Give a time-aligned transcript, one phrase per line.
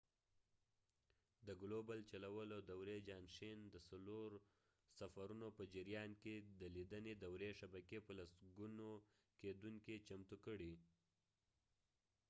[1.47, 4.29] د ګلوبل چلولو دورې جانشین د څلور
[4.99, 8.87] سفرونو په جریان کې د لیدنې دورې شبکې په لسګونو
[9.43, 10.73] لیدونکي چمتو کړئ